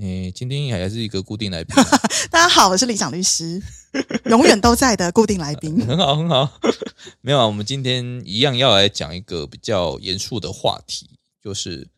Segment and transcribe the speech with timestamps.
[0.00, 1.74] 诶，今天还是一个固定来宾。
[2.30, 3.60] 大家好，我是李想律师，
[4.30, 5.84] 永远都在的固定来宾。
[5.84, 6.48] 很好，很好。
[7.20, 11.10] 没有啊，我们今天一样要来讲一个比较严肃的话题，
[11.42, 11.88] 就是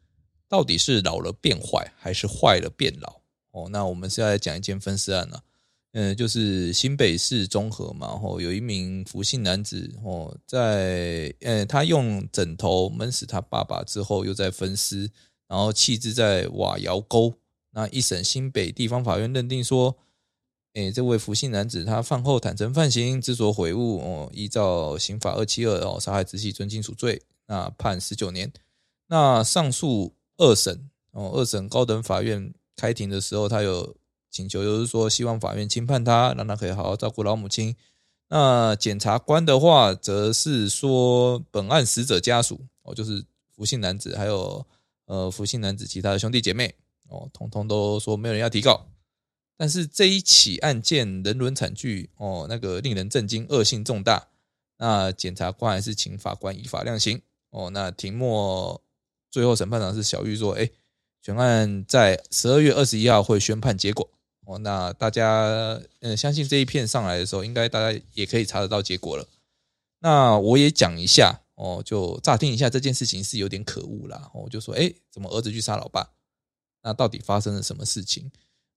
[0.48, 3.20] 到底是老了变坏，还是坏了变老？
[3.50, 5.42] 哦，那我们是要来讲一件分尸案啊。
[5.92, 15.10] 嗯，就是新北市中和嘛，哦，有一名福姓男子哦，在呃，他用枕头闷死他爸爸之后，又在分尸，
[15.46, 17.34] 然后弃置在瓦窑沟。
[17.72, 19.96] 那一审新北地方法院认定说，
[20.74, 28.52] 诶，这位福姓男子他饭后坦诚犯行，知所悔悟，哦，依照刑法二七二哦，杀害直系尊亲属罪，那判十九年。
[29.08, 33.96] 那上诉二审哦，二审高等法院开庭的时候，他有
[34.30, 37.74] 请求，就是说希望法院轻判他，让他可以好好照顾老母亲。
[38.28, 44.64] 那检察官的话，则是说本案死者家属哦，就是福姓男子，还有
[45.06, 46.74] 呃福姓男子其他的兄弟姐妹。
[47.10, 48.86] 哦，通通都说没有人要提告，
[49.56, 54.28] 但是这一起案件人伦惨剧哦，那个令人震惊，恶性重大。
[54.78, 57.68] 那检察官还是请法官依法量刑哦。
[57.68, 58.80] 那庭末
[59.30, 60.70] 最后审判长是小玉说：“哎，
[61.20, 64.08] 全案在十二月二十一号会宣判结果
[64.46, 64.58] 哦。
[64.60, 69.28] 那大家嗯，相信这一片上来的时候，应该大家也可以查得到结果了。
[69.98, 74.30] 那我也讲一下哦，就乍听一下这件事情是有点可恶啦。
[74.32, 76.08] 我就说：哎，怎么儿子去杀老爸？”
[76.82, 78.30] 那到底发生了什么事情？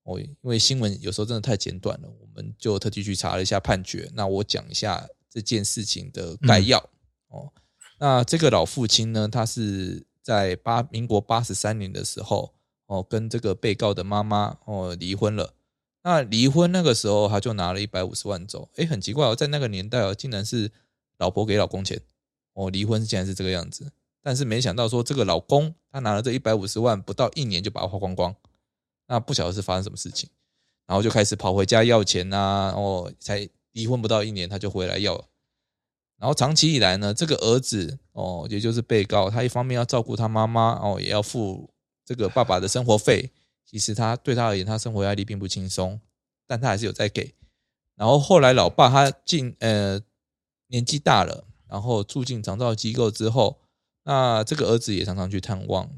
[0.04, 4.12] 哦，因为新闻有时候真的太简短了，我们就特地去查了一下判决。
[4.14, 6.78] 那我讲一下这件事情的概要。
[7.30, 7.52] 哦，
[8.00, 12.54] 那这个老父亲呢，他是在八民国八十三年的时候，
[12.88, 15.54] 哦，跟这个被告的妈妈哦离婚了。
[16.04, 18.68] 那离婚那个时候，他就拿了一百五十万走。
[18.76, 20.70] 诶，很奇怪哦，在那个年代哦，竟然是
[21.18, 22.02] 老婆给老公钱。
[22.52, 23.90] 哦，离婚竟然是这个样子。
[24.26, 28.34] 但是没想到说这个老公他拿了这一百五十万，不到一年就把它花光光，
[29.08, 30.30] 那不晓得是发生什么事情，
[30.88, 35.14] 然后就开始跑回家要钱呐，哦，才离婚不到一年他就回来要，
[36.18, 41.70] 然后长期以来呢，这个儿子哦，也就是被告，他一方面要照顾他妈妈哦，也要付
[42.06, 43.30] 这个爸爸的生活费，
[43.66, 46.00] 其实他对他而言，他生活压力并不轻松，
[46.48, 47.36] 但他还是有在给。
[47.96, 50.02] 然后后来老爸他进呃
[50.68, 53.60] 年纪大了，然后住进长照机构之后。
[54.04, 55.90] 那这个儿子也常常去探望。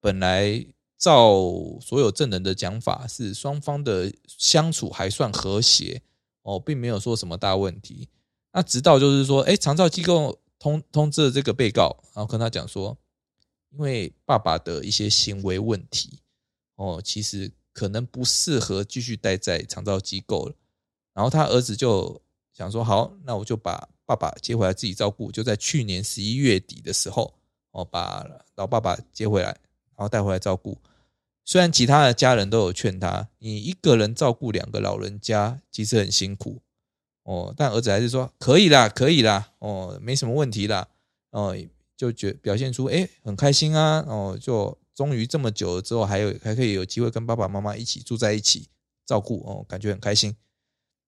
[0.00, 0.66] 本来
[0.98, 1.40] 照
[1.80, 6.02] 所有证人的讲法，是双方的相处还算和谐
[6.42, 8.08] 哦，并没有说什么大问题。
[8.52, 12.98] 那直到就是说，哎，长照机构通通知了这个被告，然后跟他讲说，
[13.70, 16.18] 因为爸爸的一些行为问题
[16.74, 20.54] 哦，其实可能不适合继续待在长照机构了。
[21.14, 22.20] 然后他儿子就
[22.52, 25.30] 想说，好，那我就把爸爸接回来自己照顾。
[25.30, 27.32] 就在去年十一月底的时候。
[27.72, 30.78] 哦，把老爸爸接回来，然后带回来照顾。
[31.44, 36.60] 虽然其他的家人都有劝他，你一个人照顾两个老人家其实很辛苦
[37.24, 40.86] 哦，但儿子还是说可以啦，可以啦，哦，没什么问题啦，
[41.30, 41.56] 哦，
[41.96, 48.68] 就觉表现出哎很开心啊，哦，就终于这么久了之后，还有还可以有机会跟爸爸妈妈一起住在一起
[49.04, 50.36] 照顾哦，感觉很开心。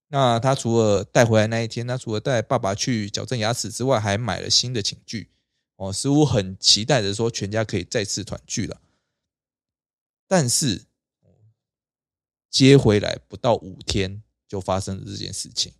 [0.09, 5.31] 那他除了带回来那一天，他除了带爸爸去矫正牙齿之外，还买了新的寝具。
[5.77, 8.81] 哦，似乎很期待的说，全家可以再次团聚了。
[10.29, 10.87] 但是
[12.49, 15.73] 接回来不到五天，就发生了这件事情。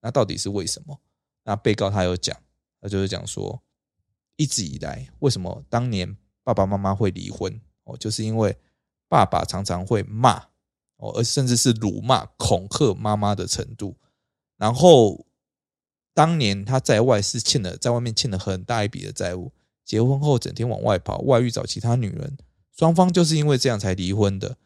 [0.00, 1.00] 那到底是为什么？
[1.44, 2.38] 那被告他有讲，
[2.80, 3.62] 他就是讲说，
[4.36, 7.60] 一直以来为什么当年爸爸妈妈会离婚？
[7.84, 8.56] 哦，就是因为
[9.08, 10.48] 爸爸常常会骂，
[10.96, 13.96] 哦，而甚至是辱骂、恐吓妈妈的程度，
[14.56, 15.26] 然后。
[16.18, 19.52] 当年他在外是欠了，在外面欠了很大一笔的债务。
[19.84, 22.36] 结婚后整天往外跑，外遇找其他女人，
[22.76, 24.56] 双方就是因为这样才离婚的。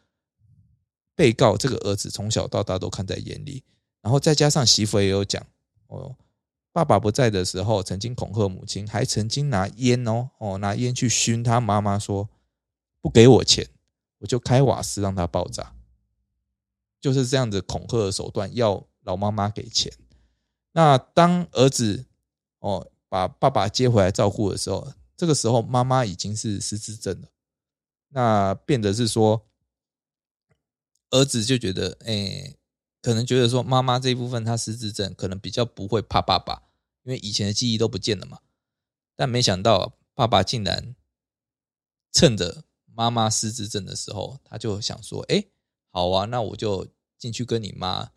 [1.13, 3.63] 被告这个儿子从小到大都看在眼里，
[4.01, 5.45] 然后再加上媳妇也有讲
[5.89, 6.15] 哦，
[6.71, 12.27] 爸爸不在的时候曾经恐吓母亲，还曾经拿烟哦哦拿烟去熏他妈妈，说
[12.99, 13.67] 不给我钱
[14.17, 15.75] 我就开瓦斯让他爆炸，
[16.99, 19.93] 就是这样子恐吓的手段，要老妈妈给钱。
[20.73, 22.05] 那当儿子
[22.59, 27.29] 哦把爸爸接回来照顾的时候，这个时候妈妈已经是失智症了。
[28.09, 29.47] 那变得是说，
[31.09, 32.55] 儿子就觉得，哎，
[33.01, 36.63] 可能觉得说妈妈这一部分他失智症，可能比较不会怕爸爸，
[37.03, 38.39] 因为以前的记忆都不见了嘛。
[39.15, 40.95] 但没想到爸爸竟然
[42.11, 45.45] 趁着妈妈失智症的时候，他就想说，哎，
[45.91, 46.87] 好啊，那我就
[47.17, 48.11] 进去跟你妈，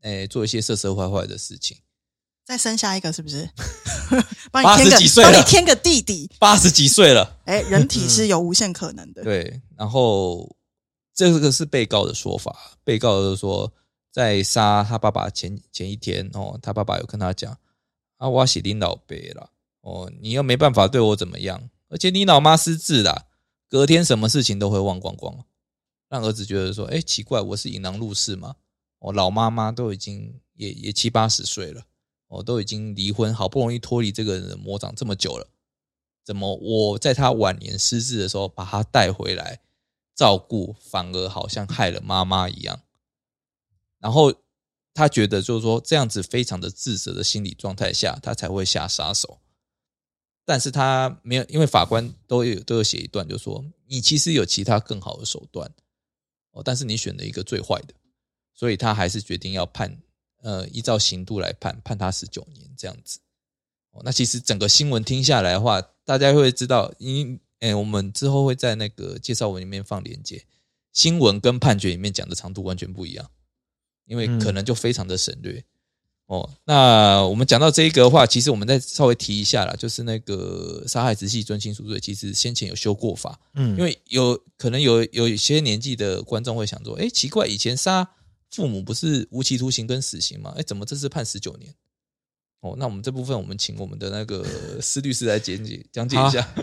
[0.00, 1.78] 哎，做一些色色坏坏的事情。
[2.44, 3.48] 再生下一个是不是？
[4.50, 6.28] 帮你添个几岁帮你添个弟弟。
[6.38, 7.38] 八十几岁了。
[7.44, 9.22] 哎，人体是有无限可能的。
[9.22, 10.56] 对，然后
[11.14, 13.72] 这个是被告的说法，被告就是说，
[14.10, 17.56] 在杀他爸爸前前一天哦，他爸爸有跟他讲
[18.16, 19.50] 啊，我是你老爸了，
[19.82, 23.26] 哦，你又没办法对我怎么样，而且你老妈失智啦，
[23.68, 25.44] 隔天什么事情都会忘光光，
[26.08, 28.56] 让儿子觉得说，哎，奇怪，我是引狼入室吗？
[29.00, 31.82] 我老妈妈都已经也也七八十岁了，
[32.28, 35.48] 我都已经离婚，好不容易脱离这个人的魔掌这么久了。
[36.24, 39.60] 怎么我在他晚年失智的时候把他带回来
[40.14, 42.82] 照顾，反而好像害了妈妈一样？
[43.98, 44.32] 然后
[44.94, 49.40] 他觉得就是说这样子非常的自责的心理状态下，他才会下杀手。
[50.44, 55.72] 但是他没有，因为法官都有都有写一段，就说你其实有其他更好的手段
[56.50, 57.94] 哦，但是你选了一个最坏的，
[58.60, 59.96] 所以他还是决定要判，
[60.42, 63.18] 呃，依照刑度来判，判他十九年这样子。
[63.92, 70.44] 哦，那其实整个新闻听下来的话，大家会知道，因诶，我们之后会在那个介绍文里面放链接，
[70.92, 73.30] 新闻跟判决里面讲的长度完全不一样，
[74.04, 75.64] 因为可能就非常的省略。
[76.26, 88.06] 哦，那我们讲到这一个的话，其实我们再稍微提一下啦，就是那个杀害直系尊亲属罪，其实先前有修过法，嗯，因为有可能有有一些年纪的观众会想说，哎，奇怪，以前杀
[88.50, 90.52] 父母不是无期徒刑跟死刑吗？
[90.56, 91.72] 哎，怎么这次判十九年？
[92.60, 94.44] 哦，那我们这部分我们请我们的那个
[94.82, 96.46] 施律师来讲解讲解一下。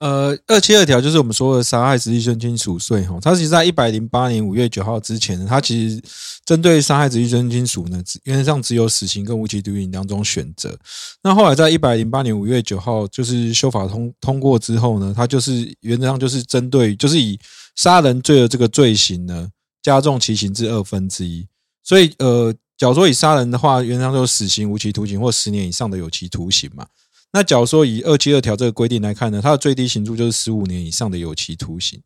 [0.00, 6.02] 呃，二七二条就是我们说的杀害直系尊亲属罪哈，它其实在一百零八年五月九号之前，它其实
[6.44, 10.76] 针对杀害直系尊亲属呢，原则上只有死刑跟无期徒刑两种选择。
[11.22, 17.38] 那后来在一百零八年五月九号就是修法通通过之后呢，它就是原则上就是针对就是以
[17.76, 19.48] 杀人罪的这个罪行呢，
[19.84, 21.46] 加重其刑至二分之一。
[21.84, 26.84] 所以呃，假如说以杀人的话，原则上就是死刑、无期徒刑或十年以上的有期徒刑嘛。
[27.32, 32.02] 那假如说以二七二条这个规定来看呢，它的最低刑度就是十五年以上的有期徒刑。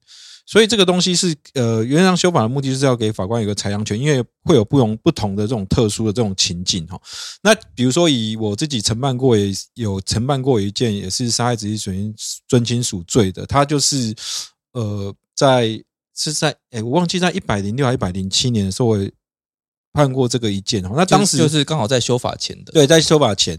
[0.46, 6.98] 所以这个东西是呃，原则上修法的目的就是要给法官有个裁量权，因为会有不容不同的这种特殊的这种情境哈。
[7.42, 12.14] 那比如说以我自己承办过也有承办过一件也是杀害直系尊
[12.48, 14.14] 尊亲属罪的，他就是
[14.72, 15.78] 呃在
[16.18, 18.98] 是在诶我忘记在一百零六还一百零七年的时候我
[19.92, 20.90] 判过这个一件哦。
[20.96, 23.58] 那当时就是刚好在修法前的，对，在修法前，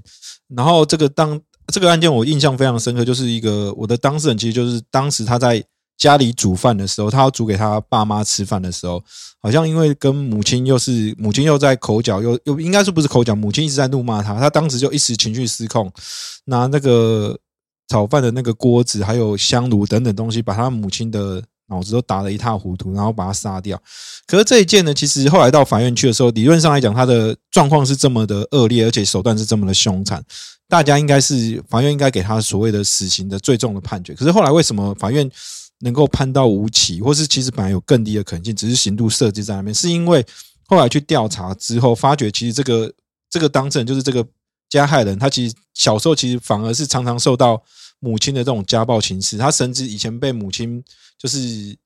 [0.49, 5.63] 然后这个当这个案件我印象非常深刻，就是一个我的当事人，其实就是当时他在
[5.97, 9.03] 家里煮饭的时候，他要煮给他爸妈吃饭的时候，
[9.41, 15.91] 好像因为跟母亲又是母亲又在口角，又又应该是不是口角，母亲一直在怒骂他，他当时就一时情绪失控，
[16.45, 17.37] 拿那个
[17.89, 23.81] 炒饭的那个锅子还有香炉等等东西，把他母亲的脑子都打得一塌糊涂，然后把他杀掉。
[24.27, 30.23] 可是这一件呢，其实后来到法院去的时候，理论上来讲，他的状况是这么的恶劣，而且手段是这么的凶残。
[30.67, 35.27] 大家应该是法院应该给他所谓的死刑的最重的判决，可是后来为什么法院
[35.79, 40.23] 能够判到无期，或是其实本来有更低的可能性，只是刑度设置在那边，是因为
[40.67, 42.93] 后来去调查之后，发觉其实这个
[43.31, 44.23] 这个当事人就是这个
[44.69, 47.59] 加害人，他其实小时候其实反而是常常受到
[47.99, 50.83] 母亲的这种家暴情势，他甚至以前被母亲
[51.17, 51.77] 就是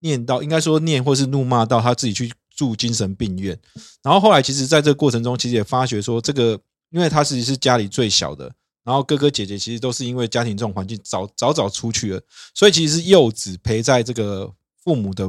[0.00, 3.58] 念到，应该说念或是怒骂到他自己去住精神病院，
[4.02, 6.60] 然后后来其实在这个过程中，其实也发觉说这个。
[6.94, 8.52] 因为他其实是家里最小的，
[8.84, 12.20] 然后哥哥姐姐其实都是因为家庭这种环境早早早出去了，
[12.52, 14.52] 所以其实是幼子陪在这个
[14.84, 15.26] 父母的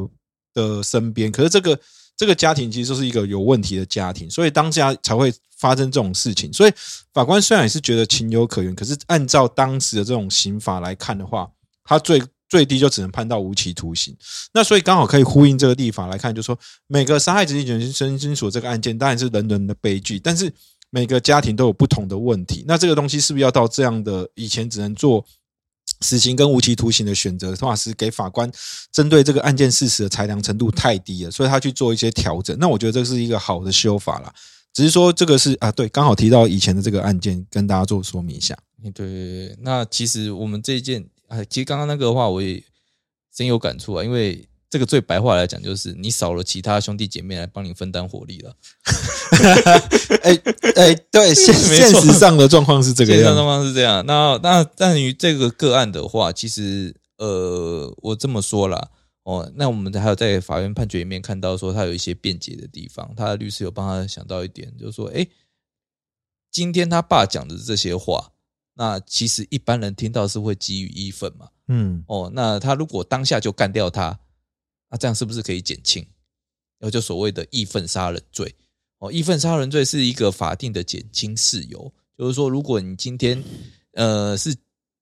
[0.54, 1.32] 的身边。
[1.32, 1.80] 可是这个
[2.16, 6.52] 这个家庭其实就是一个有问题的家庭，所以当下才会发生这种事情。
[6.54, 6.72] 所以
[7.14, 11.50] 法官虽然也是觉得情有可原，可是按照当时的这种刑法来看的话，
[11.84, 14.16] 他最最低就只能判到无期徒刑。
[14.54, 20.54] 那所以刚好可以呼应这个立法来看，就说每个杀害直系血亲亲属这个案件当然是人人的悲剧，但是。
[20.96, 25.26] 每个家庭都有不同的问题，那这个东西是不是要到这样的以前只能做
[26.02, 28.52] 死刑跟无期徒刑的选择，的话，是给法官
[28.92, 32.58] 针对这个案件事实的裁量程度太低了，所以他去做一些调整。
[32.60, 34.34] 那我觉得这是一个好的修法啦，
[34.74, 38.58] 只是说这个是啊，对，刚好提到以前的这个案件，跟大家做说明一下。
[38.82, 42.64] 对对，那其实我们这一件啊，其实刚刚那个的话，我也
[43.36, 44.48] 深有感触啊，因为。
[44.74, 48.56] 这个最白话来讲，就是你少了其他兄弟姐妹来帮你分担火力了。
[50.24, 50.34] 哎
[50.76, 54.04] 哎，对， 现现实上的状况是这个样，状况是这样。
[54.08, 58.90] 那那但于这个个案的话，其实呃，我这么说啦，
[59.26, 65.28] 哦，那我们还有在法院判决里面看到说他有一些辩解的地方，他的律师有帮他想到一点，就是说，哎，
[66.52, 68.32] 今天他爸讲的这些话，
[68.74, 74.18] 那其实一般人听到是会基于义愤嘛，嗯哦，那他如果当下就干掉他，
[74.94, 76.04] 那这样是不是可以减轻？
[76.78, 78.54] 然后就所谓的义愤杀人罪，
[79.00, 83.44] 哦，义愤杀人罪是一个法定的减轻事由，就是说，如果你今天
[83.94, 84.56] 呃是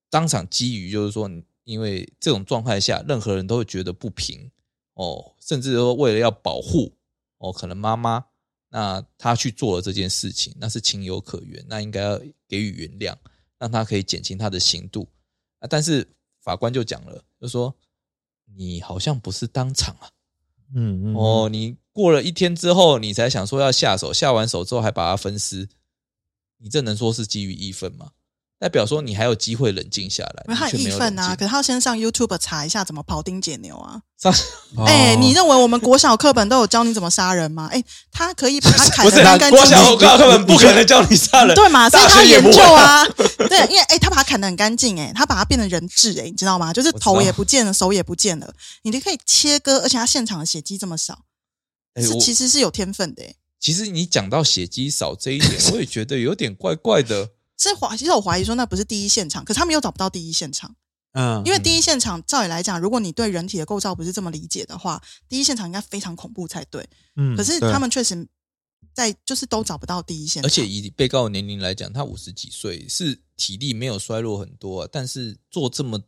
[0.08, 1.30] 当场基于，就是说，
[1.64, 4.50] 因为这种状态下，任何人都会觉得不平，
[4.94, 6.90] 哦，甚至说为了要保护
[7.36, 8.24] 哦，可能妈妈，
[8.70, 12.18] 那他去做了这件事情，那是情有可原，那应该要
[12.48, 13.14] 给予原谅，
[13.58, 15.06] 让他可以减轻他的刑度
[15.58, 15.68] 啊。
[15.68, 16.08] 但是
[16.40, 17.74] 法官就讲了，就说
[18.56, 20.10] 你好像不是当场啊，
[20.74, 25.68] 嗯嗯，哦，你过了一天之后，你才想说要下手，下完手之后还把它分尸，
[26.58, 28.12] 你这能说是基于义愤吗？
[28.62, 34.00] 代表说你还有机会冷静下来，因为他有义愤啊，可是他要先上 YouTube 查一下怎么庖丁解牛啊。
[34.86, 37.68] 哎、你认为我们国小课本都有教你怎么杀人吗？
[37.72, 41.90] 哎、他可以把他砍得干干净国小净，课本不可能教你杀人，对嘛？
[41.90, 43.04] 所以他大学也不会研究啊，
[43.48, 46.72] 对，因为哎、他把他砍得很干净，哎，他把他变成人质，哎，你知道吗？
[46.72, 51.18] 就是头也不见了，手也不见了，你就可以切割，而且他现场的血迹这么少，
[51.96, 57.30] 是其实是有天分的，哎，其实你讲到血迹少这一点， 我也觉得有点怪怪的。
[57.62, 60.74] 是怀，其实我怀疑说那不是第一现场，可是他们又找不到第一现场，
[61.12, 66.88] 嗯，因为第一现场照理来讲，如果你对人体的构造不是这么理解的话，第一现场应该非常恐怖才对。
[67.16, 68.26] 嗯可是他们确实
[68.92, 76.00] 在就是都找不到第一现场，而且以被告的年龄来讲，他五十几岁，是体力没有衰弱很多、啊，但是做这么，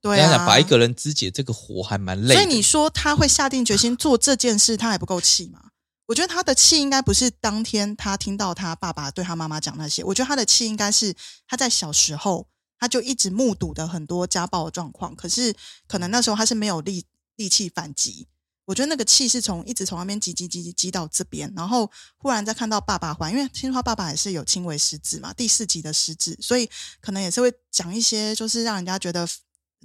[0.00, 2.34] 对想想啊，把一个人肢解这个活还蛮累。
[2.34, 5.70] 所以你说他会下定决心做这件事，他还不够气吗？
[6.06, 11.14] 我觉得他的气应该不是当天他听到他爸爸对他妈妈讲那些，我觉得他的气应该是
[11.46, 12.46] 他在小时候
[12.78, 15.54] 他就一直目睹的很多家暴的状况，可是
[15.86, 17.04] 可能那时候他是没有力
[17.36, 18.28] 力气反击。
[18.66, 26.68] 我觉得那个气是从一直从那边积积积积到这边，然后忽然再看到爸爸还，因为听说他爸爸也是有轻微失智嘛，第四集的失智，所以
[26.98, 29.28] 可能也是会讲一些就是让人家觉得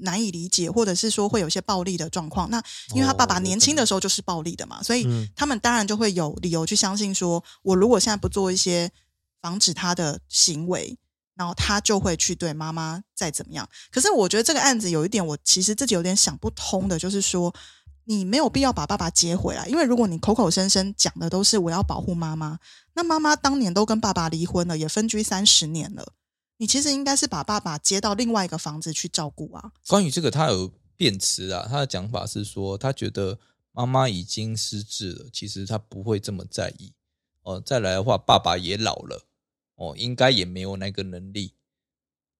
[0.01, 2.49] 难以理解，或者是说会有一些暴力的状况。
[2.49, 2.61] 那
[2.93, 8.91] 因为他爸爸哦年轻的时候就是暴力的嘛，所以嗯他们当然就会有理由去相信说，我如果现在不做一些
[9.41, 10.97] 防止他的行为，
[11.35, 13.67] 然后他就会去对妈妈再怎么样。
[13.91, 17.53] 可是我觉得这个案子有一点，我其实自己有点想不通的，就是说。
[18.05, 22.57] 你没有必要把爸爸接回来，因为如果你口口声声讲的都是我要保护妈妈，
[22.95, 26.13] 那妈妈当年都跟爸爸离婚了，也分居三十年了，
[26.59, 29.71] 你其实应该是把爸爸接到另外一个房子去照顾啊。
[29.87, 33.39] 关于这个，他有辩词啊，他的讲法是说，他觉得
[33.71, 36.91] 妈妈已经失智了，其实他不会这么在意。
[37.43, 39.25] 哦，再来的话，爸爸也老了，
[39.75, 41.53] 哦，应该也没有那个能力。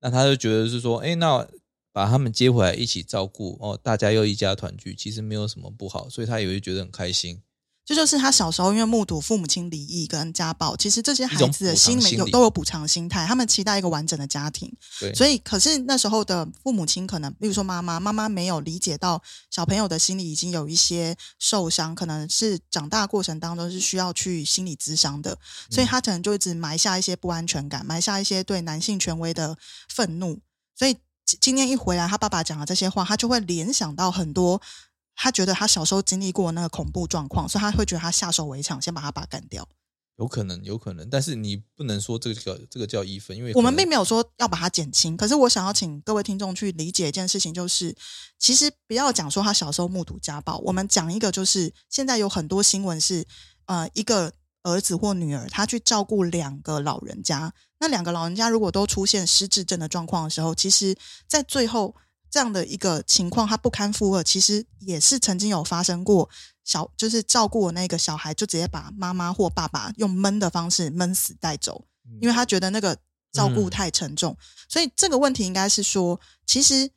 [0.01, 1.47] 那他就觉得是说，哎，那
[1.93, 7.41] 把他们接回来一起照顾，哦，大家又一家团聚，其实没有什么不好，所以他也会觉得很开心。
[7.89, 14.72] 这就是他小时候因为目睹父母亲离异跟家暴，其实这些孩子的心里有都有补偿心态，他们期待一个完整的家庭。
[15.00, 19.19] 对，所以，可是那时候的父母亲可能，例如说妈妈，妈妈没有理解到
[19.50, 25.36] 小朋友的心里已经有一些受伤，可能是长大过程当中是需要去心理咨商的，
[25.72, 29.58] 所以他可能就一直埋下一些不安全感，埋下一些对男性权威的
[29.91, 30.39] 愤怒。
[30.75, 34.62] 所以今今天一回来，他爸爸讲了这些话，他就会联想到很多。
[35.21, 39.67] 他觉得他小时候经历过那个恐怖状况，所以他会觉得他下手为强，先把他爸干掉。
[40.15, 47.93] 有可能，有可能，但是你不能说这个叫这个叫一分，因为我们并没有说要把它减轻，可是我想要请各位听众去理解一件事情，就是
[48.38, 53.25] 其实不要讲说他小时候目睹家暴，我们讲一个就是现在有很多新闻是，
[53.65, 54.33] 呃，一个
[54.63, 60.97] 儿子或女儿他去照顾两个老人家，那两个老人家如果都出现失智症的状况的时候，其实
[61.27, 61.95] 在最后
[62.29, 66.29] 这样的一个情况，他不堪负荷，其实也是曾经有发生过。
[66.63, 71.83] 小就是照顾我那个小孩，就直接把妈妈或爸爸用闷的方式闷死带走，
[72.21, 72.95] 因为他觉得那个
[73.31, 76.91] 照顾太沉重，所以这个问题应该是说，其实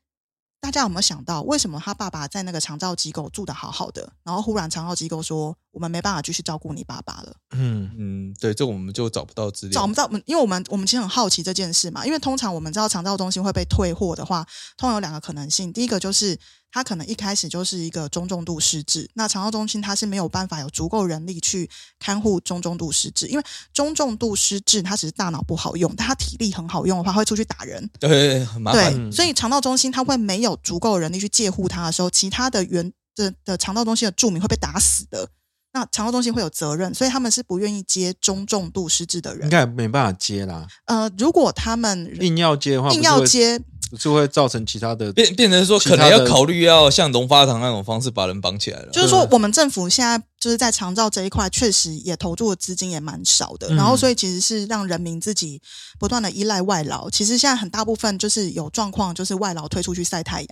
[0.63, 7.35] 大家有没有想到，为什么他爸爸在那个长照机构住的好好的，然后忽然长照机构说我们没办法继续照顾你爸爸了？
[7.51, 16.39] 嗯嗯，对，这个我们就找不到资料，找不到，因为我们我们其实很好奇这件事嘛，因为通常我们知道长照中心会被退货的话，通常有两个可能性，第一个就是
[16.73, 28.93] 他可能一开始就是一个中重度失智，那肠道中心它是没有办法有足够人力去看护中重度失智，因为中重度失智他只是大脑不好用，但他体力很好用的话会出去打人，对很麻烦。
[28.93, 35.29] 对，所以肠道中心他会没有足够人力去介护他的时候，其他的原的的肠道中心的住民会被打死的。
[35.75, 39.45] 那肠道中心会有责任，所以他们是不愿意接中重度失智的人。
[39.45, 40.67] 应该没办法接啦。
[40.85, 43.59] 呃，如果他们硬要接的话，硬要接，
[43.99, 48.89] 是会造成其他的变变成说，可能要考虑要像龙发堂那种方式把人绑起来了。
[48.93, 53.69] 就是说，我们政府现在就是在长照这一块，确实也投入的资金也蛮少的。
[53.69, 55.61] 嗯然后，所以其实是让人民自己
[55.99, 57.11] 不断的依赖外劳。
[57.11, 60.49] 其实现在很大部分就是有状况，就是外劳推出去晒太阳。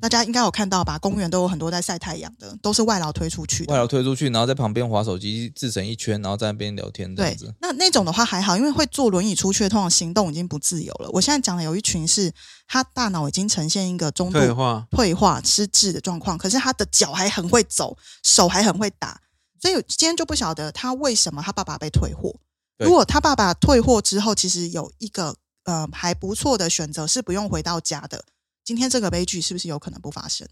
[0.00, 0.98] 大家应该有看到吧？
[0.98, 3.72] 公园都有很多在晒太阳的，都是外劳推出去的。
[3.72, 11.08] 外劳推出去，然后在旁边划手机自成一圈，然后在那边聊天这对样子。，那那种的话还好，因为会坐轮椅出去，通常行动已经不自由了。
[11.12, 12.30] 我现在讲的有一群是
[12.68, 14.86] 他大脑已经呈现一个中度退化。
[14.90, 19.20] 退化、失智的状况，可是他的脚还很会走，手还很会打，
[19.60, 22.34] 所以今天就不晓得他为什么他爸爸被退货。
[22.78, 25.34] 如果他爸爸退货之后，其实有一个
[25.64, 28.22] 呃还不错的选择是不用回到家的。
[28.66, 30.46] 今天这个悲剧是不是有可能不发生？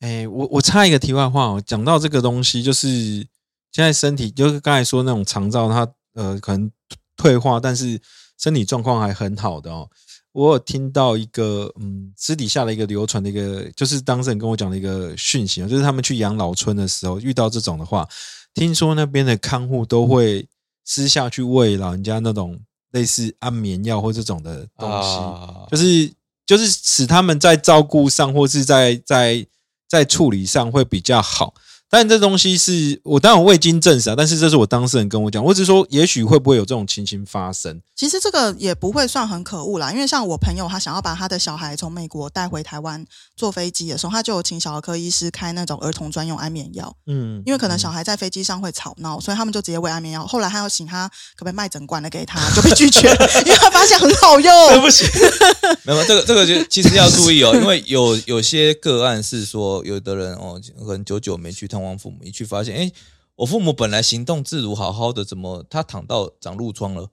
[0.00, 2.88] 哎、我我插一个题外话哦，讲到这个东西，就是
[3.70, 6.70] 现在身体，就是刚才说那种肠照，它呃可能
[7.18, 8.00] 退化，但是
[8.38, 9.86] 身体状况还很好的哦。
[10.32, 18.08] 我有听到一个嗯私底下的一个流传的一个，就是当事人跟我讲的一个讯息啊，就是他们去养老村的时候遇到这种的话，
[18.54, 20.48] 听说那边的看护都会
[20.86, 22.58] 私下去喂老人家那种
[22.92, 25.18] 类似安眠药或这种的东西。
[25.18, 26.10] 啊，就是
[26.50, 29.46] 就是使他们在照顾上或是在在
[29.88, 31.54] 在处理上会比较好。
[31.90, 37.80] 但这东西是我当然未经证实啊，但是这是我当事人跟我讲，我只是说也许会不会有这种情形发生。
[37.96, 43.04] 其实这个也不会算很可恶啦，因为像我朋友他想要把他的小孩从美国带回台湾
[43.36, 50.26] 坐飞机的时候，他就有请小儿科医师开那种儿童专用安眠药，嗯，因为可能小孩在飞机上会吵闹，所以他们就直接喂安眠药。
[50.26, 51.06] 后来他要请他
[51.36, 54.50] 可不可以卖整罐的给他， 就被拒绝了，因为他发现很好用。
[54.80, 55.04] 不起，
[55.84, 62.92] 没有这个这个就其实要注意哦，因为有有些个案是说，有的人哦，可能久久没去探望父母，一去发现，哎，
[63.36, 67.08] 我父母本来行动自如，好好的，怎么他躺到长褥疮了？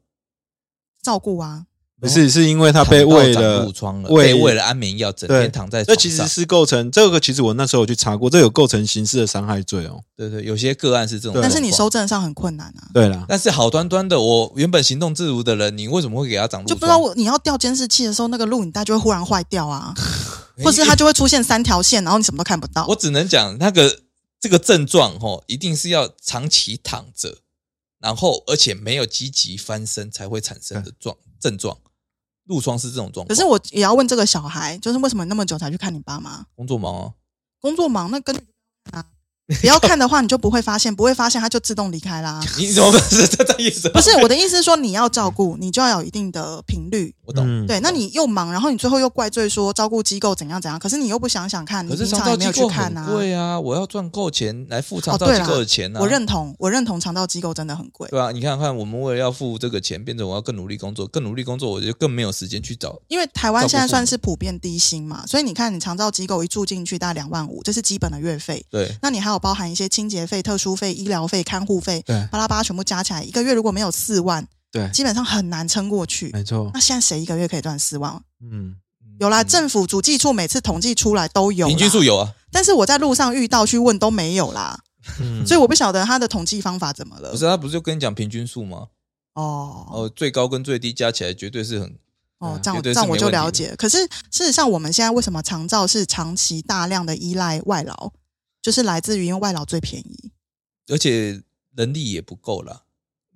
[1.01, 1.63] 照顾啊，
[2.01, 5.97] 不是是因为他被喂了褥疮了，喂被喂了安眠药，整天躺在这床上。
[5.97, 10.01] 其实是构成这个，其实我那时候有去查过，这有构成刑事的伤害罪哦。
[10.17, 16.67] 对对，有些个案是这种但是你收证上很困难啊，对啦，但是好端端的，我原本行动自如的人，你为什么会给他长褥疮？
[16.67, 19.93] 就不知道我你要调监视器的时候，那个录影带就会忽然坏掉啊，
[20.61, 22.95] 或是它就会出现三条线，然后你什么都看不到我。
[22.95, 23.99] 只能讲那个
[24.39, 27.41] 这个症状哦，一定是要长期躺着，
[27.99, 31.77] 然后而且没有积极翻身才会产生的状症状。
[32.47, 33.27] 褥疮是这种状况。
[33.27, 36.45] 可是我也要问这个小孩，就是为什么那么久才去看你爸妈？
[36.55, 37.13] 工作忙啊，
[37.59, 38.33] 工作忙，那跟
[38.91, 39.05] 啊，
[39.61, 42.41] 不要看的话，你就不会发现，不会发现他就自动离开啦。
[42.57, 43.87] 你怎么不是这这意思？
[43.89, 47.15] 不是我的意思是说，你要照顾，你就要有一定的频率。
[47.25, 47.45] 我懂。
[47.47, 53.09] 嗯对，那你又忙，然后你最后又怪罪说照顾机构怎样怎样，可是你又不想想看，你可是长平常也没有照机构很去看啊。
[53.13, 55.99] 贵啊，我要赚够钱来付长哦，对照机构的钱啊。
[56.01, 62.99] 我认同，我认同肠道机构真的很贵，对啊，你看看，我们为了要付这个钱，变成我要更努力工作，更努力工作，我就更没有时间去找。
[63.07, 68.65] 因为台湾现在算是普遍低薪嘛，所以你看你肠照机构一住进去大概两万五，这是基本的月费。
[68.69, 76.29] 对，那你还有包含一些清洁费、特殊费、医疗费、看护费，对巴拉巴拉全部加起来，一个月如果没有四万，对，基本上很难撑过去。
[76.31, 78.21] 没错，那现在谁一个月可以赚四万？
[78.41, 78.75] 嗯，
[79.19, 82.33] 有啦，嗯政府主计处每次统计出来都有，平均数，有啊。
[82.51, 84.79] 但是我在路上遇到去问都没有啦，
[85.19, 87.31] 嗯所以我不晓得他的统计方法怎么了。
[87.31, 88.87] 不是他不是就跟你讲平均数吗？
[89.33, 91.95] 哦哦，最高跟最低加起来绝对是很
[92.39, 93.75] 哦，这样这样我就了解。
[93.77, 93.97] 可是
[94.31, 98.11] 事实上，我们现在为什么长照是长期大量的依赖外劳，
[98.67, 100.29] 就是来自于因为外劳最便宜。
[100.89, 101.41] 而且
[101.73, 102.83] 人力也不够啦。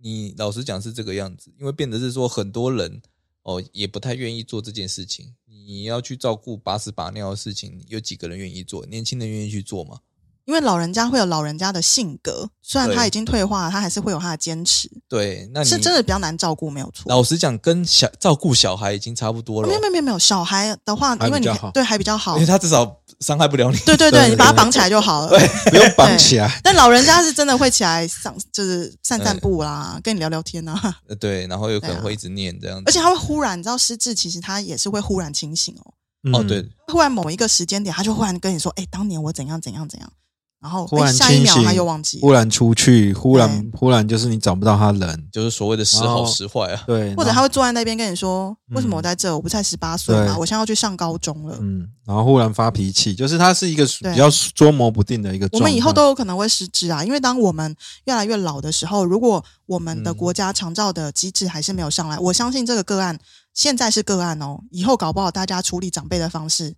[0.01, 3.01] 你老实讲是这个样子，因为变得是说很多人
[3.43, 5.33] 哦也不太愿意做这件事情。
[5.45, 8.85] 你要去照顾把屎把尿的事情，有几个人愿意做？
[8.87, 9.99] 年轻人愿意去做吗？
[10.45, 17.03] 因为老人家会有老人家的性格，虽然他已经退化了，他还是会有他的坚持，对，那你是真的比较难照顾，没有错。
[17.05, 23.77] 老实讲，跟小照顾小孩已经差不多了没，有没有没有小孩的话，因为你对还比较好因为，他至少伤害不了你。
[23.79, 25.29] 对对对，你把他绑起来就好了。
[25.29, 32.83] 对不用绑起来，但老人家是真的会起来上，就是散散步啦，跟你聊聊天啊，呃对，然后有可能会一直念这样子。
[32.87, 35.93] 而且他会忽然，你知道失智其实他也是会忽然清醒哦，
[36.33, 40.11] 哦，嗯对，，忽然某一个时间点，他就忽然跟你说，哎，当年我怎样怎样怎样，
[40.61, 46.83] 然后忽然哎下一秒清醒他又忘记了，忽然出去，忽然忽然就是你找不到他人，就是所谓的时好时坏啊。
[46.85, 49.35] 对，或者然后他会坐在那边跟你说，为什么我在这？
[49.35, 51.57] 我不才十八岁嘛，我现在要去上高中了。
[51.59, 55.67] 嗯，然后忽然发脾气，就是他是一个对比较捉摸不定的一个我状态。
[55.67, 63.17] 们以后都有可能会失智啊，因为当我们越来越老的时候，如果我们的嗯国家长照的机制还是没有上来，我相信这个个案
[63.55, 66.75] 现在是个案哦，以后搞不好大家处理长辈的方式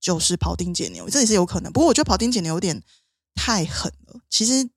[0.00, 1.72] 就是庖丁解牛，这也是有可能。
[1.72, 2.80] 不过我觉得庖丁解牛有点
[3.36, 4.68] 太狠了，其实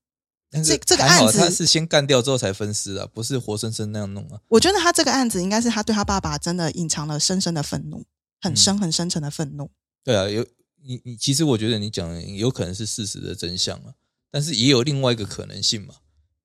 [0.63, 4.39] 这这个案子他是先干掉之后才分尸啊，不是活生生那样弄啊。
[4.49, 8.03] 我觉得他这个案子应该是他对他爸爸真的隐藏了深深的愤怒，
[8.41, 9.71] 很深很深沉的愤怒。
[10.03, 10.45] 对啊，有
[10.83, 13.93] 你你其实我觉得你讲的有可能是事实的真相啊，
[14.29, 15.95] 但是也有另外一个可能性嘛。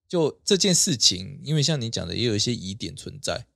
[0.06, 3.46] 就这件事情，因为像你讲的，也有一些疑点存在。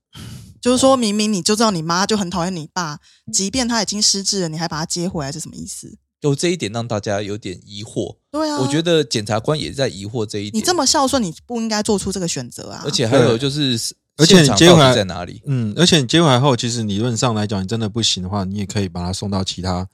[0.60, 2.98] 就是说明明你就知道你妈就很讨厌你爸，
[3.32, 5.98] 即便他已经失智了，你还把他接回来，是什么意思？
[6.20, 8.16] 就这一点让大家有点疑惑。
[8.30, 10.60] 对啊，我觉得检察官也在疑惑这一点。
[10.60, 12.82] 你这么孝顺，你不应该做出这个选择啊！
[12.84, 15.42] 而且还有就是，而且你接回来在哪里？
[15.46, 19.88] 嗯，而且你接回来后，其实理论上来讲，你真的不行的话，你也可以把他送到其他。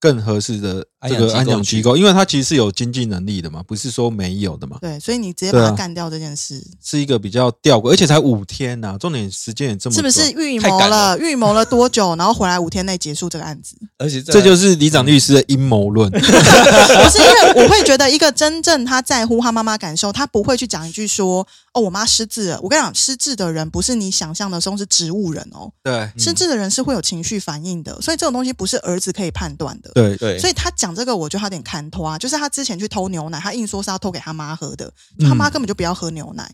[0.00, 4.78] 更合适的这个安养机构，因为它其实是有经济能力的嘛，不是说没有的嘛。
[4.80, 11.18] 对，所以你直接把它干掉这件事，是一个比较吊诡，而且才五天呐，重点时间也这么，是不是预谋了？
[11.18, 12.16] 预谋了多久？
[12.16, 13.76] 然后回来五天内结束这个案子？
[13.98, 16.10] 而且这就是李长律师的阴谋论。
[16.12, 25.70] 不是因为我会觉得，一个真正他在乎他妈妈感受，他不会去讲一句说：“哦，我妈失智了。”我跟你讲，失智的人不是你想象的中是植物人哦。
[25.82, 29.89] 对，失智的人是会有情绪反应的，所以这种东西不是儿子可以判断的。
[29.94, 30.68] 对对，所以他。
[30.80, 36.50] 讲这个，我觉得他有点看脱啊，就是他之前去偷牛奶，他硬说是要偷给他妈喝的，他妈根本就不要喝牛奶。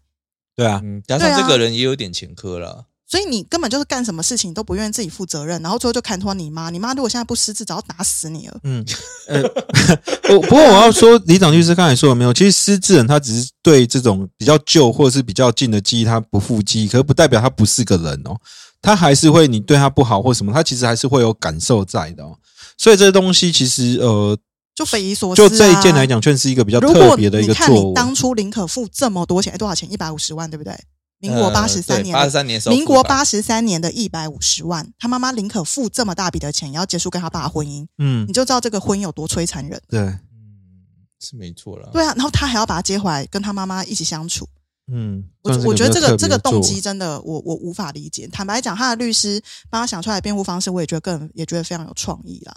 [0.56, 6.70] 对啊，加上这个人也有点前科了，所以你根本就是干什么事情都不愿意自己负责任，然后最后就看脱你妈。
[6.70, 8.58] 你妈如果现在不失智，早打死你了。
[8.64, 8.84] 嗯，
[9.28, 9.40] 呃，
[10.26, 12.32] 不不过我要说，李长律师刚才说了没有？
[12.32, 18.36] 其实失智人他只是对这种比较旧或者是比较近的记忆他不复记忆，可是不代表他不是个人哦，
[18.82, 22.36] 他还是会你对他不好或什么，他其实还是会有感受在的哦。
[22.76, 24.38] 所以这些东西其实呃，
[24.74, 25.36] 就匪夷所思。
[25.36, 29.90] 就这一件来讲，确实是一个比较特别的一个作你看，你当初林可付这么多钱，多少钱？
[29.90, 30.78] 一百五十万，对不对？
[31.18, 39.80] 民国八十三年，八十三年，民国八十三年的一百五十万，他妈妈林可付这么大笔的钱，也要结束跟他爸婚姻，嗯，你就知道这个婚姻有多摧残人。
[39.88, 40.20] 对，嗯，
[41.18, 41.88] 是没错了。
[41.90, 44.46] 对啊，然后他还要把他接回来，跟他妈妈一起相处。
[44.92, 48.28] 嗯，我我觉得这个这个动机真的，我我无法理解。
[48.28, 52.54] 坦白讲，他的律师帮他想出来的辩护方式，我也觉得更也觉得非常有创意啦。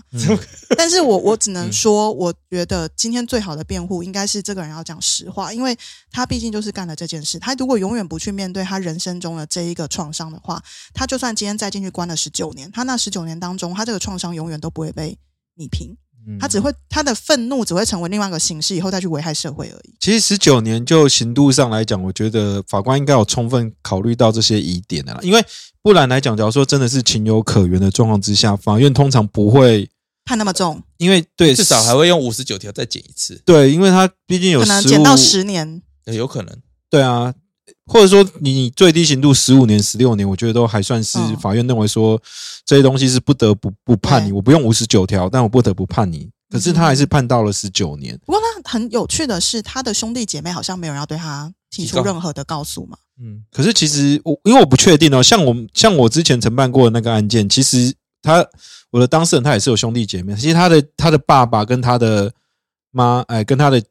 [0.78, 5.76] 但是我我只能说，我觉得今天最好的辩护应该是这个人要讲实话，因为
[6.12, 7.40] 他毕竟就是干了这件事。
[7.40, 10.62] 他如果永远不去面对他人生中的这一个创伤的话，
[10.94, 15.18] 他就算今天再进去关了十九年，他那十九年当中，他这个创伤永远都不会被
[15.56, 15.98] 你平。
[16.40, 19.96] 他只会他的愤怒只会成为另外一个形式，以后再去危害社会而已。
[20.00, 25.20] 其实十九年就刑度上来讲，我觉得法官应该有充分考虑到这些疑点的啦。
[25.24, 25.44] 因为
[25.82, 29.90] 不然来讲，假如说真的是情有可原的状况之下，法院通常不会
[30.26, 30.82] 判那么重。
[30.98, 33.42] 因为对，至少还会用五十九条再减一次。
[33.46, 36.58] 对，因为他毕竟有可能减到十年，有可能。
[36.90, 37.34] 对啊。
[37.90, 42.22] 或者说，你最低刑度十五年、十六年，我觉得都还算是法院认为说
[42.64, 46.30] 这些东西是不得不不判你，我不用五十九条，但我不得不判你。
[46.52, 48.16] 可是他还是判到了十九年。
[48.28, 52.96] 不过他很有趣的是，他的兄弟姐妹好像没有人要对他提出任何的告诉嘛。
[53.20, 58.46] 嗯，可是其实我因为我不确定哦，像我像我之前承办过的那个案件，其实他
[58.92, 62.32] 我的当事人他也是有兄弟姐妹，其实他的他的爸爸跟他的
[62.92, 63.84] 妈，哎，跟他的。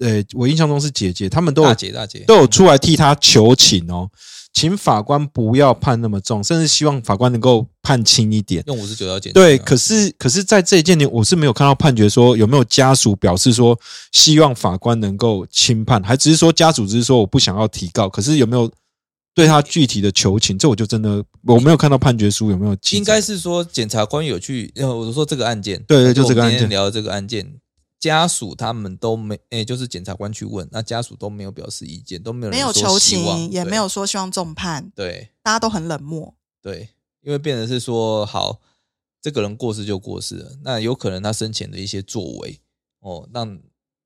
[0.00, 4.08] 对，我印象中是姐姐，他们都有大姐大姐都有出来替他求情哦，
[4.54, 9.30] 请法官不要判那么重，甚至希望法官能够判轻一点，用五十九条减。
[9.34, 13.78] 对，可是可是在这一件里，我是没有看到判决说有没有家属表示说
[14.10, 18.72] 希望法官能够轻判，还只是说家属只是说我不想要提告，可是有没有
[19.34, 20.58] 对他具体的求情？
[20.58, 22.74] 这我就真的我没有看到判决书有没有？
[22.92, 27.46] 应该是说检察官有去，呃，我说这个案件，对对，就这个案件聊这个案件。
[28.00, 36.88] 家属他们都没，哎，就是检察官去问，那家属都没有表示意见，都没有没有求情，也没有说希望重判，对，大家都很冷漠，对，
[37.20, 38.58] 因为变成是说，好，
[39.20, 42.58] 这个人过世就过世了，那有可能他生前的一些作为，
[43.00, 43.60] 哦，让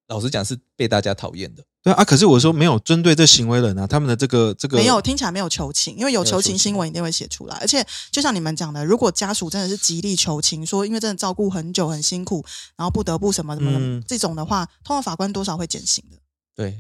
[0.08, 1.64] 老实讲是被大家讨厌的。
[1.84, 7.54] 对啊，可是我说没有针对这行为人啊，他们的这个这个没有听起来没有求情，因为有求情新闻一定会写出来。
[7.60, 12.42] 而且就像你们讲的，如果家属真的是极力求情，说因为真的照顾很久很辛苦，
[12.74, 16.16] 然后不得不什么什么这种的话，通常法官多少会减刑的。
[16.56, 16.74] 对，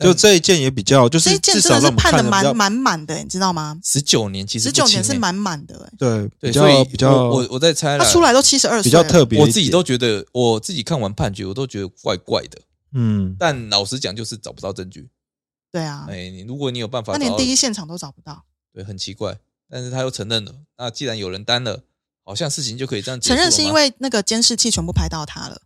[0.00, 3.78] 就这一件也比较，就是这一件真的是判的蛮满满的，你知道吗？
[3.84, 7.28] 十九年其实十九年是满满的，对，对，所以比较。
[7.30, 9.38] 我我在猜，他出来都七十二岁，比较特别。
[9.38, 12.58] 我自己都觉得，我自己看完判决，我都觉得怪怪的。
[12.94, 15.10] 嗯，但老实讲，就是找不到证据。
[15.70, 19.38] 对啊，哎，你如果你有办法，他连第一现场都找不到，对，很奇怪。
[19.68, 21.82] 但是他又承认了，那既然有人担了，
[22.22, 25.62] 好像事情就可以这样承认，是因为那个监视器全部拍到他了，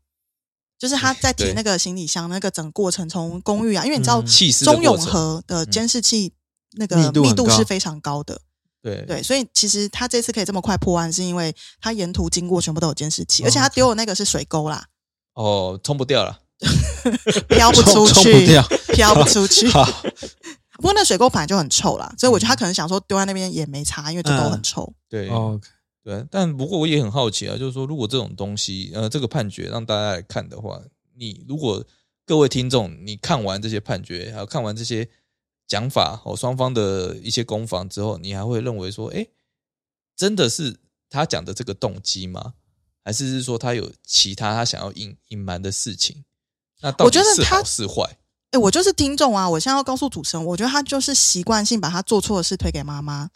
[0.79, 4.23] 就是他在提那个行李箱，那个整个过程从公寓啊，因为你知道
[4.65, 6.33] 中永和的监视器
[6.79, 8.41] 那个密度是非常高的，
[8.81, 9.05] 对。
[9.05, 14.87] 对，所以其实他这次可以这么快破案，是因为他沿途经过全部都有监视器，而且他丢的那个是水沟啦，
[15.35, 16.41] 哦，冲不掉了。
[17.49, 18.47] 飘不出去，
[18.93, 19.69] 飘不出去。
[19.69, 19.85] 好，
[20.77, 24.93] 不过那水沟本来就很臭啦，所以我觉得他可能想说丢在那边也没差，因为这都很臭。
[25.09, 25.31] 对，
[26.05, 30.81] 对，但不过我也很好奇啊，就是说，如果这种东西，呃，这个判决让大家来看的话，
[31.17, 31.85] 你如果
[32.25, 35.09] 各位听众，你看完这些判决，还有看完这些
[35.67, 39.27] 讲法哦，双方的一些攻防之后，你还会认为说，哎，
[40.17, 40.77] 真的是
[41.11, 42.55] 他讲的这个动机吗？
[43.05, 46.25] 还是是说他有其他他想要隐隐瞒的事情？
[46.83, 48.19] 那到底是好是坏？
[48.51, 49.49] 哎，我就是听众啊！
[49.49, 53.29] 我现在要告诉主持人，我觉得他就是习惯性把他做错的事推给妈妈。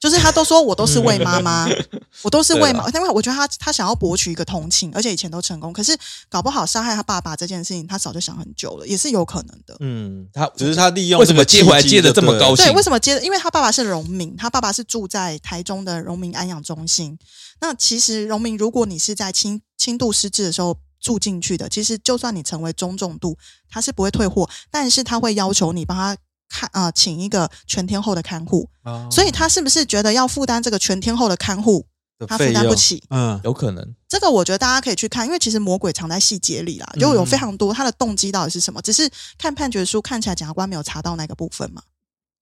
[0.00, 1.66] 就是他都说我都是为妈妈，
[2.22, 5.96] 我都是为妈，因为我觉得他他想要博取一个同情，而且以前都成功，可是
[6.28, 9.76] 搞不好杀害他爸爸这件事情，他早就想很久了，也是有可能的。
[9.80, 12.66] 嗯，他只是他利用为什么借回来借的这么高兴？
[12.66, 13.18] 对，为什么接？
[13.22, 17.18] 因为他爸爸是农民，他爸爸是住在台中的农民安养中心。
[17.60, 23.36] 那其实农民，如果你是在轻轻度失智的时候住进去的，其实就算你成为中重度，
[23.68, 26.16] 他是不会退货，但是他会要求你帮他。
[26.50, 28.70] 看啊，请一个全天候的看护，
[29.10, 31.84] 所以他是不是觉得要负担这个全天候的看护，
[32.26, 33.04] 他负担不起？
[33.10, 33.94] 嗯，有可能。
[34.08, 38.80] 这个我觉得大家可以去看，因为其实魔鬼藏在细节里啦，就有非常多他的动机到底是什么？
[38.80, 41.82] 只是看判决书看起来检察官没有查到那个部分嘛？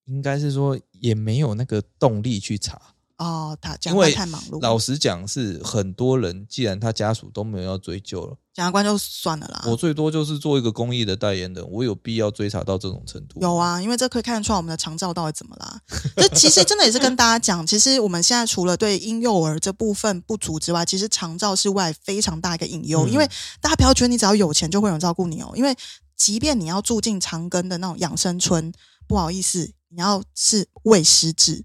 [0.04, 2.80] 应该是说也没有那个动力去查。
[3.18, 4.60] 哦，他检察官太忙碌。
[4.60, 9.64] 老实讲，是很多人，既然他家属都没有要追究了，检察官就算了啦。
[9.66, 13.40] 我最多就是做一个公益的代言人，我有必要追查到这种程度？
[13.40, 15.80] 有啊，因为这可以看得出来我们的长照到底怎么啦。
[16.16, 23.08] 这其实真的也是跟大家讲， 其实我们现在除了对婴幼儿这部分不足之外，其实长照是外非常大一个隐忧。
[23.08, 23.26] 因为
[23.62, 25.74] 大家不要觉得你只要有钱就会有人照顾你哦，因为
[26.16, 28.70] 即便你要住进长庚的那种养生村，
[29.06, 31.64] 不好意思，你要是未失智。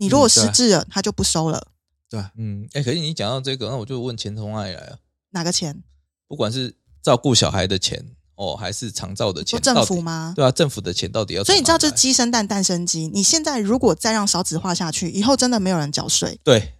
[0.00, 1.68] 你如果失智了，他就不收了。
[2.08, 4.96] 对，嗯，哎，可是你讲到这个，那我就问钱从哪里来啊？
[5.30, 5.82] 哪个钱？
[6.26, 10.32] 不管是照顾小孩的钱哦，还是长照的钱，政府吗？
[10.34, 11.44] 对啊，政府的钱到底要？
[11.44, 13.06] 所以你知道，这鸡生蛋，蛋生鸡。
[13.08, 16.40] 你现在如果再让少子化下去，以后真的没有人缴税。
[16.42, 16.72] 对，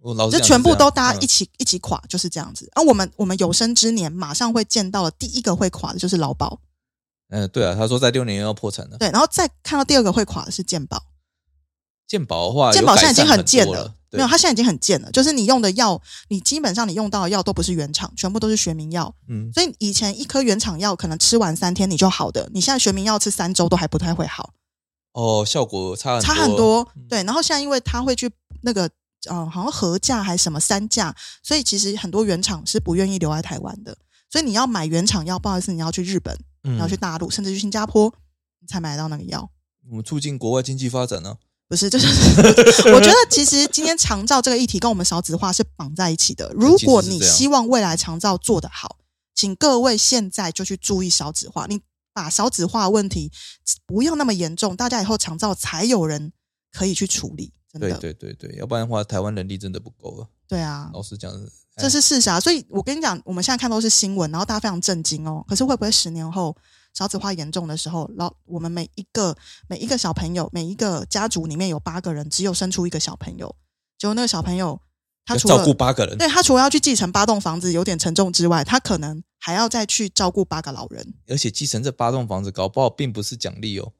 [0.00, 2.70] 我老这全部都大家一起一起垮，就是这样子。
[2.76, 6.60] 而我们我们有生之年马上会见到的第一个会垮的就是劳保。
[7.30, 8.96] 嗯，对啊，他说在六年要破产了。
[8.96, 11.02] 对，然后再看到第二个会垮的是健保。
[12.08, 15.10] 健保的话，健保现在已经很贱了，没有，它现在已经很贱了。
[15.12, 19.14] 就是你用的药，你基本上你用到的药都不是原厂，全部都是学名药。
[19.28, 24.54] 嗯，所以以前一颗原厂药可能吃完三天你就好的，你现在学名药吃三周都还不太会好。
[25.12, 26.88] 哦，效果差差很多。
[27.08, 28.30] 对，然后现在因为它会去
[28.62, 28.88] 那个
[29.28, 33.94] 呃，好像合价还是什么三价，所以其实很多原厂是不愿意留在台湾的。
[34.30, 38.12] 所以你要买原厂药，不好意思，你要去日本，你要去大陆，甚至去新加坡，
[38.60, 39.50] 你才买到那个药。
[39.90, 41.36] 我们促进国外经济发展呢。
[41.68, 42.06] 不是，就是
[42.94, 46.50] 我觉得其实今天长照这个议题跟我们少子化是绑在一起的。
[46.54, 48.96] 如果你希望未来长照做得好，
[49.34, 51.82] 请各位现在就去注意少子化，你
[52.14, 53.30] 把少子化问题
[53.86, 56.32] 不要那么严重，大家以后长照才有人
[56.72, 57.52] 可以去处理。
[57.78, 60.26] 对对对对，要不然的话，台湾人力真的不够了。
[60.48, 61.30] 对啊，老实讲，
[61.76, 62.40] 这是事实啊。
[62.40, 65.44] 所以我跟你讲，我们现在看都是新闻，然后大家非常震惊哦。
[65.46, 66.56] 可是会不会十年后？
[66.94, 69.36] 少子化严重的时候，老我们每一个
[69.68, 73.54] 每一个小朋友，每一个家族里面有八个人，只有生出一个小朋友，
[73.96, 74.80] 结果那个小朋友
[75.24, 83.92] 他除了照顾八个人，对他除了要去继承八栋房子有点沉重之外，他可能还要再去照顾八个老人，而且继承这八栋房子搞不好并不是奖励哦。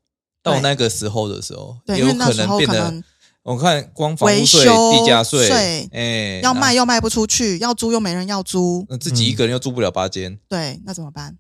[0.43, 3.03] 到那个时候的时候，对，有可能变得
[3.43, 11.37] 我看光房屋税、地价税，哎，要卖又卖不出去，要租又没人要租，那自己一个人又租不了八间，对，那怎么办？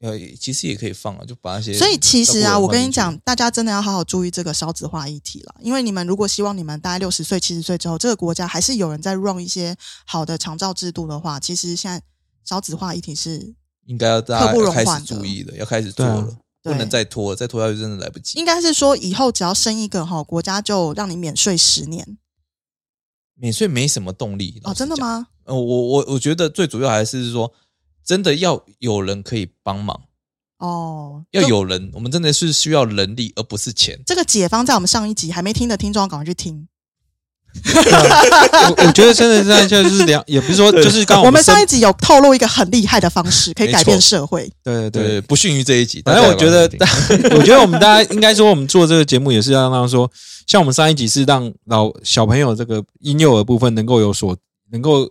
[0.00, 1.74] 呃，其实也可以放啊，就把那些。
[1.74, 5.54] 所以其实啊，我跟你讲，大家真的要好好注意这个少子化议题了。
[5.60, 12.02] 因为你们如果希望你们大概六十岁、七十岁之后，这个国家还是有人在 run 一些好的长照制度的话，其实现在
[12.46, 18.38] 少子化议题是应该要大家开始注意的，要开始做了，不能再拖了，再拖下去真的来不及。
[18.38, 22.16] 应该是说以后只要生一个哈，国家就让你免税十年。
[23.34, 25.26] 免税没什么动力哦，真的吗？
[25.44, 27.52] 呃，我我我觉得最主要还是说。
[28.10, 30.00] 真的要有人可以帮忙
[30.58, 34.00] 哦，要有人，我们真的是需要人力，而不是钱。
[34.04, 36.66] 这个解方在我们上一集还没听的听众，赶快去听。
[37.62, 44.50] 我我觉得真的在就是两，也不是说就是刚我们上一集有透露一个很厉害的方式，可以改变社会。
[44.64, 46.02] 对对对，不逊于这一集。
[46.04, 46.68] 反正我觉得，
[47.38, 50.10] 我觉得我们大家应该说，我们做这个节目也是要让说，
[50.48, 54.36] 像我们上一集是让老小朋友这个婴幼儿部分能够有所
[54.72, 55.08] 能够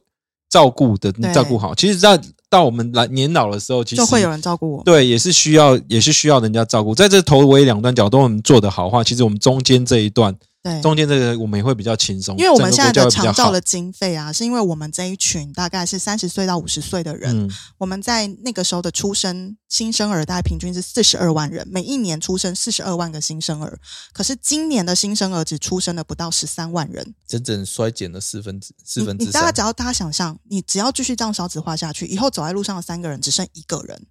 [0.50, 1.74] 照顾的照顾好。
[1.74, 4.84] 其实，在到我们来年老的时候，其实就会有人照顾我。
[4.84, 6.96] 对，也是需要，也是需要人家照顾。
[6.96, 23.80] 在这头尾两端角都我们做得好的话，其实我们中间这一段对，中间这个我们也会比较轻松，因为我们现在的长照的经费啊，是因为我们这一群大概是三十岁到五十岁的人，嗯我们在那个时候的出生新生儿大概平均是四十二万人，每一年出生四十二万个新生儿。
[24.12, 29.62] 可是今年的新生儿只出生了不到十三万人，整整衰减了四分之四分之三你大家只。
[29.62, 34.08] 要大家想象，你只要继续这样少子化下去，以后走在路上的三个人只剩一个人，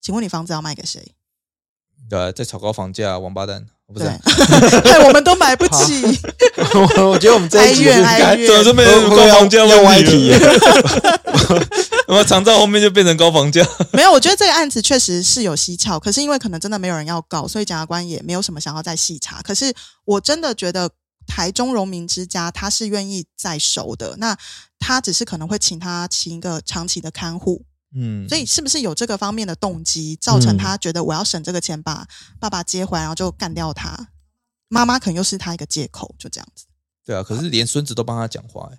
[0.00, 1.14] 请问你房子要卖给谁？
[2.08, 6.02] 对啊，在炒高房价，王八蛋，不是对啊？，对，我们都买不起。
[7.02, 11.66] 我觉得我们这一集是哀怨哀怨怎么这边有会不会要高房价问题题了？
[12.08, 19.40] 那么长照后面就变成高房价，没有，我觉得这个案子确实是有蹊跷，可是因为可能真的没有人要告，所以检察官也没有什么想要再细查。
[19.42, 19.72] 可是
[20.04, 20.90] 我真的觉得
[21.26, 24.36] 台中荣民之家他是愿意再收的，那
[24.80, 27.62] 他只是可能会请他请一个长期的看护，
[27.94, 32.06] 嗯，所以是不是有这个方面的动机，造成他觉得我要省这个钱把
[32.38, 34.08] 爸爸接回来，然后就干掉他？
[34.68, 36.66] 妈妈可能又是他一个借口，就这样子。
[37.04, 38.70] 对啊，可是连孙子都帮他讲话、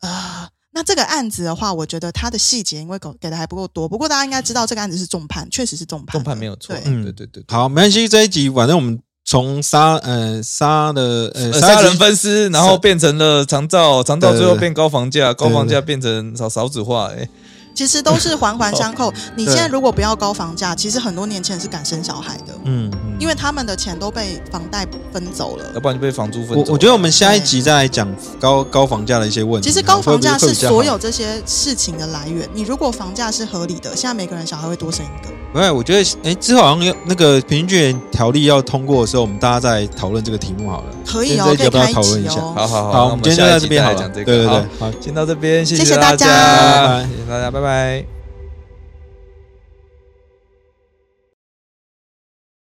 [0.00, 0.50] 欸，啊。
[0.72, 6.84] 那这个案子的话，我觉得他的细节因为给给的还不够多，不过大家应该知道这个案子是重判，确实是重判，重判没有错，对。
[6.86, 7.44] 嗯对对对对。
[7.48, 11.02] 好，没关系，这一集反正我们从杀呃杀的
[11.34, 17.28] 呃呃杀人分尸，然后变成了长照，长照最后变高房价，高房价变成少少子化，哎，
[17.74, 19.12] 其实都是环环相扣。
[19.36, 22.90] 你现在如果不要高房价，其实很多年轻人是敢生小孩的，嗯。
[23.18, 25.80] 因为他们的钱都被房贷分走了要。
[25.80, 26.64] 不然就被房租分走了。
[26.68, 28.08] 我我觉得我们下一集再来讲
[28.40, 29.68] 高高房价的一些问题。
[29.68, 32.48] 其实高房价是所有这些事情的来源。
[32.54, 35.30] 你如果房价是合理的，现在每个人小孩会多生一个。
[35.52, 40.84] 不是，我觉得哎，之后好像要那个平均居园条例要通过的时候，我们大家再讨论这个题目好了。
[41.04, 42.36] 可以哦，要不要开讨论一下。
[42.36, 43.98] 好好好，好，我们今天就下一集到这边好了。
[43.98, 44.24] 讲这个。
[44.24, 48.19] 对对对好，先到这边，谢谢谢大大家拜拜谢谢大家，拜拜。